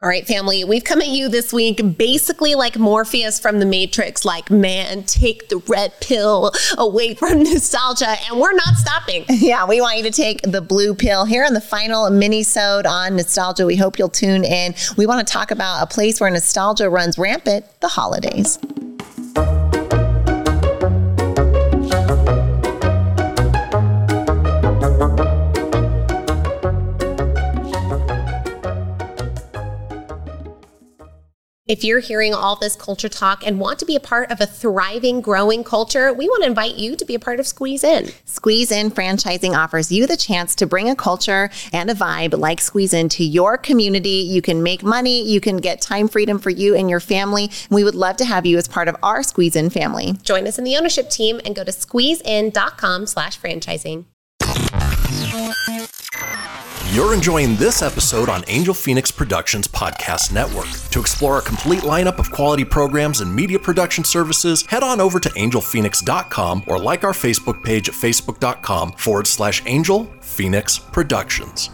[0.00, 4.24] All right, family, we've come at you this week basically like Morpheus from the Matrix,
[4.24, 9.24] like, man, take the red pill away from nostalgia, and we're not stopping.
[9.48, 13.16] Yeah, we want you to take the blue pill here in the final mini-sode on
[13.16, 13.66] nostalgia.
[13.66, 14.74] We hope you'll tune in.
[14.96, 18.58] We want to talk about a place where nostalgia runs rampant, the holidays.
[31.68, 34.46] If you're hearing all this culture talk and want to be a part of a
[34.46, 38.10] thriving, growing culture, we want to invite you to be a part of Squeeze In.
[38.24, 42.62] Squeeze In Franchising offers you the chance to bring a culture and a vibe like
[42.62, 44.08] Squeeze In to your community.
[44.26, 47.50] You can make money, you can get time freedom for you and your family.
[47.68, 50.14] We would love to have you as part of our Squeeze In family.
[50.22, 54.06] Join us in the ownership team and go to squeezein.com slash franchising.
[56.92, 60.68] You're enjoying this episode on Angel Phoenix Productions Podcast Network.
[60.90, 65.20] To explore a complete lineup of quality programs and media production services, head on over
[65.20, 71.68] to angelphoenix.com or like our Facebook page at facebook.com forward slash Angel Phoenix Productions.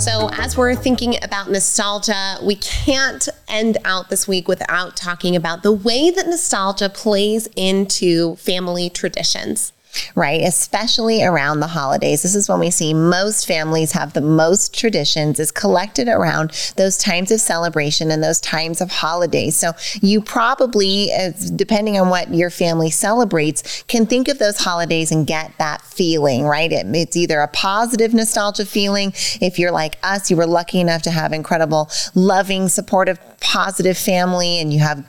[0.00, 5.62] So, as we're thinking about nostalgia, we can't end out this week without talking about
[5.62, 9.74] the way that nostalgia plays into family traditions
[10.14, 10.42] right?
[10.42, 12.22] Especially around the holidays.
[12.22, 16.98] This is when we see most families have the most traditions is collected around those
[16.98, 19.56] times of celebration and those times of holidays.
[19.56, 21.10] So you probably,
[21.56, 26.44] depending on what your family celebrates, can think of those holidays and get that feeling,
[26.44, 26.70] right?
[26.70, 29.12] It, it's either a positive nostalgia feeling.
[29.40, 34.58] If you're like us, you were lucky enough to have incredible, loving, supportive, positive family
[34.60, 35.04] and you have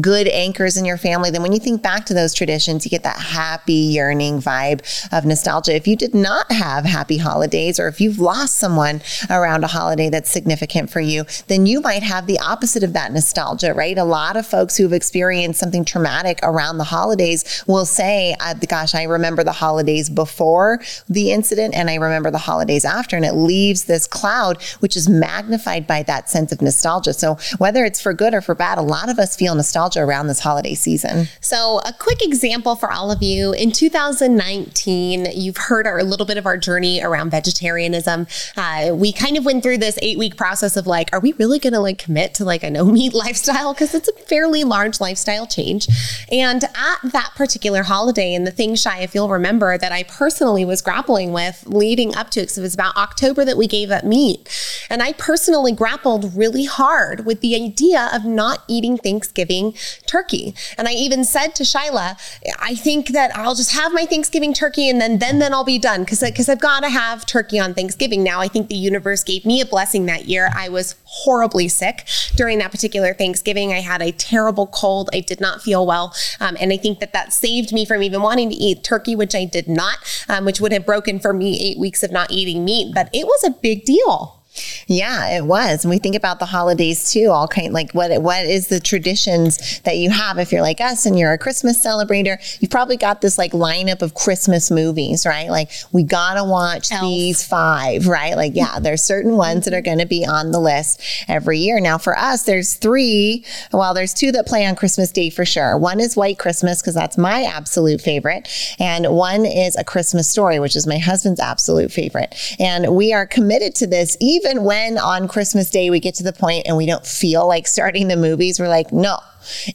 [0.00, 3.02] good anchors in your family, then when you think back to those traditions, you get
[3.02, 4.80] that happy yearning vibe
[5.12, 5.74] of nostalgia.
[5.74, 10.10] If you did not have happy holidays, or if you've lost someone around a holiday
[10.10, 13.96] that's significant for you, then you might have the opposite of that nostalgia, right?
[13.96, 18.94] A lot of folks who've experienced something traumatic around the holidays will say, uh, gosh,
[18.94, 23.16] I remember the holidays before the incident and I remember the holidays after.
[23.16, 27.14] And it leaves this cloud, which is magnified by that sense of nostalgia.
[27.14, 30.26] So whether it's for good or for bad, a lot of us feel nostalgia around
[30.26, 31.28] this holiday season.
[31.40, 36.26] So, a quick example for all of you in 2019, you've heard our, a little
[36.26, 38.26] bit of our journey around vegetarianism.
[38.56, 41.58] Uh, we kind of went through this eight week process of like, are we really
[41.58, 43.72] going to like commit to like a no meat lifestyle?
[43.72, 45.88] Because it's a fairly large lifestyle change.
[46.30, 50.64] And at that particular holiday, and the thing, Shy, if you'll remember, that I personally
[50.64, 53.90] was grappling with leading up to it, because it was about October that we gave
[53.90, 54.48] up meat.
[54.88, 59.74] And I personally grappled really hard with the idea of not eating Thanksgiving
[60.06, 60.54] turkey.
[60.78, 62.18] And I even said to Shyla,
[62.60, 65.78] I think that I'll just have my Thanksgiving turkey and then then then I'll be
[65.78, 68.22] done because because I've got to have turkey on Thanksgiving.
[68.22, 70.50] Now I think the universe gave me a blessing that year.
[70.54, 72.06] I was horribly sick
[72.36, 73.72] during that particular Thanksgiving.
[73.72, 75.10] I had a terrible cold.
[75.12, 78.22] I did not feel well, um, and I think that that saved me from even
[78.22, 79.98] wanting to eat turkey, which I did not,
[80.28, 82.94] um, which would have broken for me eight weeks of not eating meat.
[82.94, 84.39] But it was a big deal.
[84.86, 85.84] Yeah, it was.
[85.84, 89.80] And we think about the holidays too, all kind like what what is the traditions
[89.80, 93.20] that you have if you're like us and you're a Christmas celebrator, you've probably got
[93.20, 95.48] this like lineup of Christmas movies, right?
[95.48, 97.02] Like we gotta watch Elf.
[97.02, 98.34] these five, right?
[98.34, 101.80] Like, yeah, there's certain ones that are gonna be on the list every year.
[101.80, 105.78] Now for us, there's three, well, there's two that play on Christmas Day for sure.
[105.78, 108.48] One is White Christmas, because that's my absolute favorite.
[108.80, 112.34] And one is a Christmas story, which is my husband's absolute favorite.
[112.58, 116.22] And we are committed to this even even when on Christmas Day we get to
[116.22, 119.18] the point and we don't feel like starting the movies, we're like, no,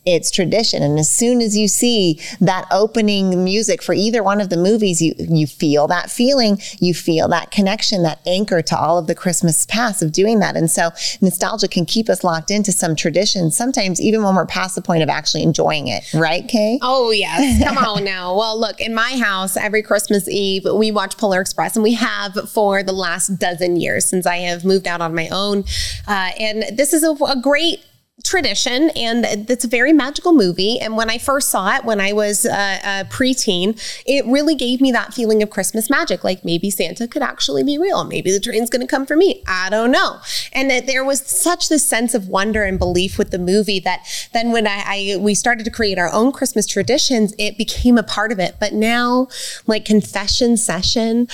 [0.05, 0.83] it's tradition.
[0.83, 5.01] And as soon as you see that opening music for either one of the movies,
[5.01, 9.15] you, you feel that feeling, you feel that connection, that anchor to all of the
[9.15, 10.55] Christmas past of doing that.
[10.55, 14.75] And so nostalgia can keep us locked into some traditions, sometimes even when we're past
[14.75, 16.03] the point of actually enjoying it.
[16.13, 16.79] Right, Kay?
[16.81, 17.63] Oh, yes.
[17.63, 18.35] Come on now.
[18.35, 22.49] Well, look, in my house, every Christmas Eve, we watch Polar Express, and we have
[22.49, 25.63] for the last dozen years since I have moved out on my own.
[26.07, 27.81] Uh, and this is a, a great
[28.23, 30.79] tradition and it's a very magical movie.
[30.79, 34.79] And when i first saw it when i was uh, a preteen it really gave
[34.79, 38.03] me that feeling of christmas magic like maybe santa could actually be real.
[38.05, 39.43] Maybe the train's going to come for me.
[39.47, 40.19] I don't know.
[40.53, 44.07] And that there was such this sense of wonder and belief with the movie that
[44.33, 48.03] then when I, I we started to create our own christmas traditions it became a
[48.03, 48.55] part of it.
[48.59, 49.27] But now
[49.67, 51.27] like confession session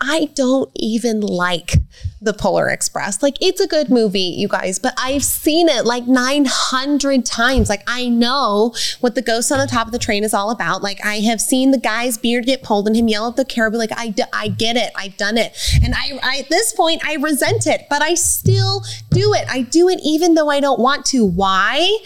[0.00, 1.74] i don't even like
[2.20, 3.22] the polar express.
[3.22, 7.68] Like it's a good movie you guys but i've seen it like nine 900 times.
[7.68, 10.82] Like, I know what the ghost on the top of the train is all about.
[10.82, 13.78] Like, I have seen the guy's beard get pulled and him yell at the caribou,
[13.78, 14.92] like, I, I get it.
[14.94, 15.56] I've done it.
[15.82, 19.44] And I, I, at this point, I resent it, but I still do it.
[19.48, 21.24] I do it even though I don't want to.
[21.24, 21.98] Why?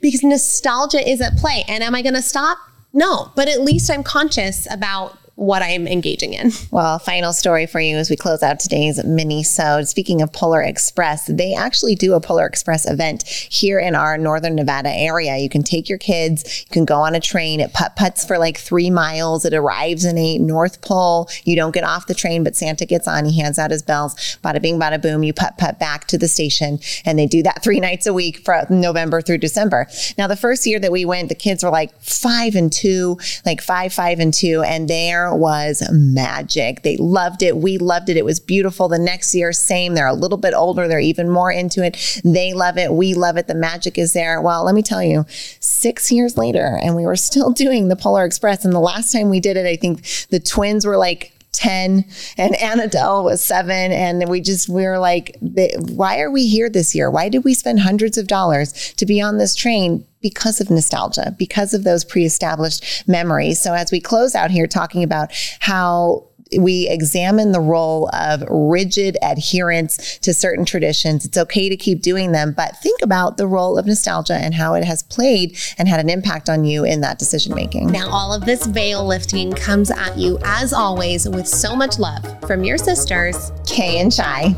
[0.00, 1.64] Because nostalgia is at play.
[1.68, 2.58] And am I going to stop?
[2.92, 6.50] No, but at least I'm conscious about what I'm engaging in.
[6.70, 11.26] Well, final story for you as we close out today's mini-sode speaking of Polar Express,
[11.26, 15.36] they actually do a Polar Express event here in our northern Nevada area.
[15.36, 18.38] You can take your kids, you can go on a train, it putt putts for
[18.38, 19.44] like three miles.
[19.44, 21.28] It arrives in a North Pole.
[21.44, 24.14] You don't get off the train, but Santa gets on, he hands out his bells,
[24.42, 26.78] bada bing, bada boom, you putt putt back to the station.
[27.04, 29.86] And they do that three nights a week from November through December.
[30.16, 33.60] Now, the first year that we went, the kids were like five and two, like
[33.60, 36.82] five, five and two, and they're was magic.
[36.82, 37.56] They loved it.
[37.56, 38.16] We loved it.
[38.16, 38.88] It was beautiful.
[38.88, 39.94] The next year, same.
[39.94, 40.88] They're a little bit older.
[40.88, 42.20] They're even more into it.
[42.24, 42.92] They love it.
[42.92, 43.46] We love it.
[43.46, 44.40] The magic is there.
[44.40, 45.24] Well, let me tell you,
[45.60, 48.64] six years later, and we were still doing the Polar Express.
[48.64, 52.04] And the last time we did it, I think the twins were like 10
[52.36, 53.92] and Annadelle was seven.
[53.92, 57.10] And we just, we were like, why are we here this year?
[57.10, 60.06] Why did we spend hundreds of dollars to be on this train?
[60.20, 63.60] Because of nostalgia, because of those pre established memories.
[63.60, 65.30] So, as we close out here talking about
[65.60, 66.26] how
[66.58, 71.24] we examine the role of rigid adherence to certain traditions.
[71.24, 74.74] It's okay to keep doing them, but think about the role of nostalgia and how
[74.74, 77.88] it has played and had an impact on you in that decision making.
[77.88, 82.24] Now, all of this veil lifting comes at you, as always, with so much love
[82.46, 84.54] from your sisters, Kay and Shy.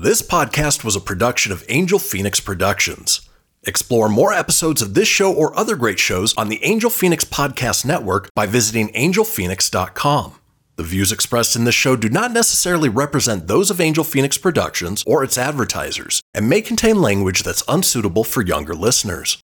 [0.00, 3.27] This podcast was a production of Angel Phoenix Productions.
[3.68, 7.84] Explore more episodes of this show or other great shows on the Angel Phoenix Podcast
[7.84, 10.36] Network by visiting angelphoenix.com.
[10.76, 15.04] The views expressed in this show do not necessarily represent those of Angel Phoenix Productions
[15.06, 19.42] or its advertisers and may contain language that's unsuitable for younger listeners.